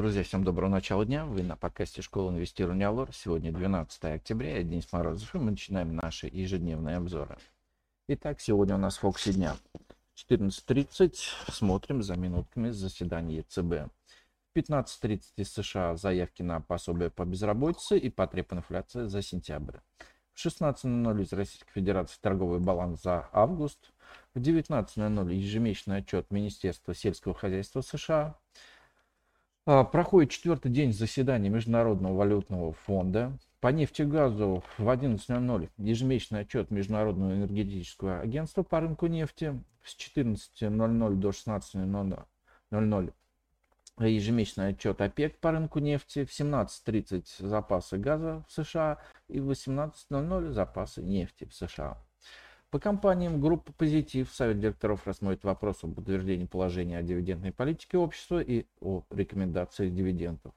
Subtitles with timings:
[0.00, 1.26] Друзья, всем доброго начала дня.
[1.26, 3.12] Вы на подкасте Школа инвестирования Алор.
[3.12, 7.36] Сегодня 12 октября, я Денис Морозов, и мы начинаем наши ежедневные обзоры.
[8.08, 9.58] Итак, сегодня у нас в фокусе дня
[10.16, 11.12] 14.30.
[11.52, 13.58] Смотрим за минутками заседания ЕЦБ.
[13.60, 19.80] В 15.30 из США заявки на пособие по безработице и потреб инфляции за сентябрь.
[20.32, 23.92] В 16.00 из Российской Федерации торговый баланс за август.
[24.32, 28.38] В 19.00 ежемесячный отчет Министерства сельского хозяйства США.
[29.72, 33.38] А, проходит четвертый день заседания Международного валютного фонда.
[33.60, 39.62] По нефти и газу в 11.00 ежемесячный отчет Международного энергетического агентства по рынку нефти.
[39.84, 43.12] С 14.00 до 16.00
[44.00, 46.24] ежемесячный отчет ОПЕК по рынку нефти.
[46.24, 48.98] В 17.30 запасы газа в США
[49.28, 51.96] и в 18.00 запасы нефти в США.
[52.70, 58.40] По компаниям группы «Позитив» Совет директоров рассмотрит вопрос об утверждении положения о дивидендной политике общества
[58.40, 60.54] и о рекомендациях дивидендов.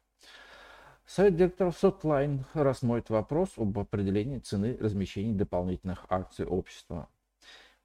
[1.07, 7.09] Совет директоров Софтлайн рассмотрит вопрос об определении цены размещения дополнительных акций общества.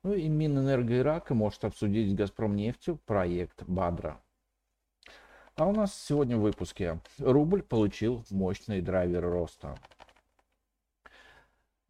[0.02, 4.20] Ну и Минэнерго Ирака может обсудить с «Газпром» нефтью проект «Бадра».
[5.56, 9.78] А у нас сегодня в выпуске рубль получил мощный драйвер роста.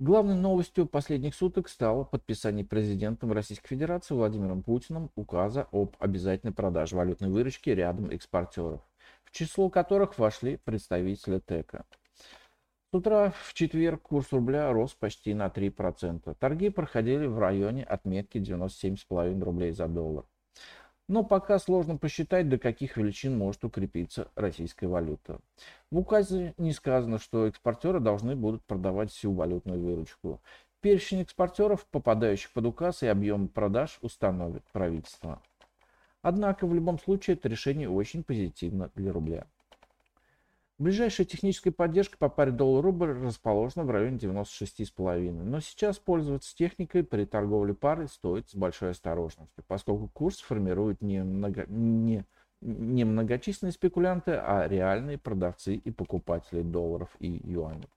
[0.01, 6.95] Главной новостью последних суток стало подписание президентом Российской Федерации Владимиром Путиным указа об обязательной продаже
[6.95, 8.81] валютной выручки рядом экспортеров,
[9.25, 11.85] в число которых вошли представители ТЭКа.
[12.93, 16.33] С утра в четверг курс рубля рос почти на 3%.
[16.39, 20.27] Торги проходили в районе отметки 97,5 рублей за доллар.
[21.09, 25.41] Но пока сложно посчитать, до каких величин может укрепиться российская валюта.
[25.91, 30.43] В указе не сказано, что экспортеры должны будут продавать всю валютную выручку.
[30.83, 35.41] Перечень экспортеров, попадающих под указ и объем продаж, установит правительство.
[36.21, 39.47] Однако в любом случае это решение очень позитивно для рубля.
[40.79, 45.33] Ближайшая техническая поддержка по паре доллар-рубль расположена в районе 96,5.
[45.33, 51.25] Но сейчас пользоваться техникой при торговле парой стоит с большой осторожностью, поскольку курс формирует не,
[51.25, 52.25] много, не,
[52.61, 57.89] не многочисленные спекулянты, а реальные продавцы и покупатели долларов и юаней.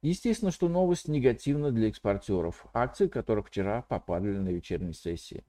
[0.00, 5.44] Естественно, что новость негативна для экспортеров, акции которых вчера попадали на вечерней сессии.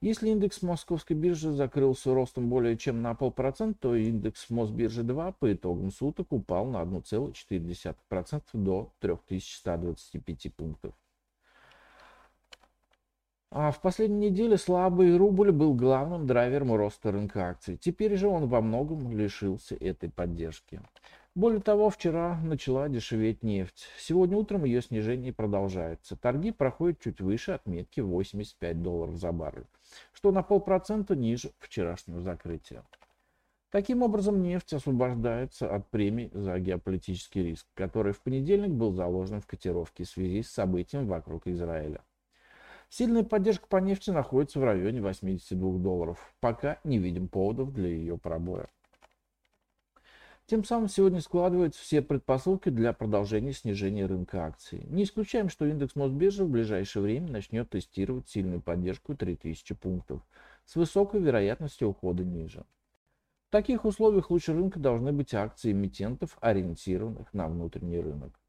[0.00, 5.52] Если индекс московской биржи закрылся ростом более чем на полпроцента, то индекс Мосбиржи 2 по
[5.52, 10.94] итогам суток упал на 1,4% до 3125 пунктов.
[13.50, 17.76] А в последней неделе слабый рубль был главным драйвером роста рынка акций.
[17.76, 20.80] Теперь же он во многом лишился этой поддержки.
[21.38, 23.86] Более того, вчера начала дешеветь нефть.
[23.96, 26.16] Сегодня утром ее снижение продолжается.
[26.16, 29.68] Торги проходят чуть выше отметки 85 долларов за баррель,
[30.12, 32.82] что на полпроцента ниже вчерашнего закрытия.
[33.70, 39.46] Таким образом, нефть освобождается от премий за геополитический риск, который в понедельник был заложен в
[39.46, 42.00] котировке в связи с событием вокруг Израиля.
[42.88, 46.34] Сильная поддержка по нефти находится в районе 82 долларов.
[46.40, 48.68] Пока не видим поводов для ее пробоя.
[50.48, 54.82] Тем самым сегодня складываются все предпосылки для продолжения снижения рынка акций.
[54.88, 60.22] Не исключаем, что индекс Мосбиржи в ближайшее время начнет тестировать сильную поддержку 3000 пунктов
[60.64, 62.64] с высокой вероятностью ухода ниже.
[63.48, 68.40] В таких условиях лучше рынка должны быть акции эмитентов, ориентированных на внутренний рынок.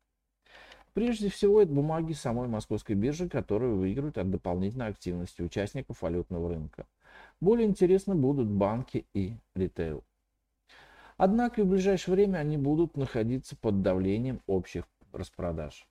[0.94, 6.88] Прежде всего, это бумаги самой московской биржи, которые выиграют от дополнительной активности участников валютного рынка.
[7.42, 10.06] Более интересны будут банки и ритейл.
[11.20, 15.86] Однако и в ближайшее время они будут находиться под давлением общих распродаж.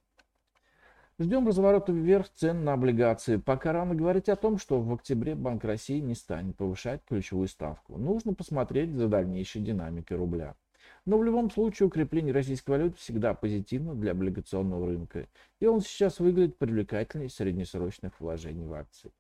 [1.19, 3.37] Ждем разворота вверх цен на облигации.
[3.37, 7.99] Пока рано говорить о том, что в октябре Банк России не станет повышать ключевую ставку.
[7.99, 10.57] Нужно посмотреть за дальнейшей динамикой рубля.
[11.05, 15.27] Но в любом случае укрепление российской валюты всегда позитивно для облигационного рынка.
[15.61, 19.13] И он сейчас выглядит привлекательней среднесрочных вложений в акции.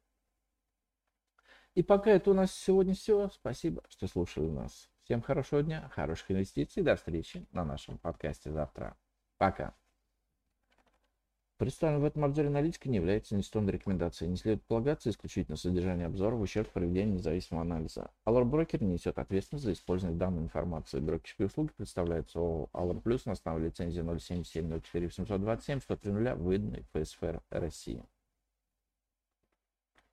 [1.79, 3.31] И пока это у нас сегодня все.
[3.33, 4.91] Спасибо, что слушали нас.
[5.05, 6.83] Всем хорошего дня, хороших инвестиций.
[6.83, 8.97] До встречи на нашем подкасте завтра.
[9.37, 9.77] Пока.
[11.57, 14.29] Представленная в этом обзоре аналитика не является инвестиционной рекомендацией.
[14.29, 18.11] Не следует полагаться исключительно содержание обзора в ущерб проведению независимого анализа.
[18.27, 20.99] Allure Broker несет ответственность за использование данной информации.
[20.99, 27.41] Брокерские услуги представляются ООО Allure Plus на основе лицензии 077 04 727 103 выданной ФСФР
[27.51, 28.03] России.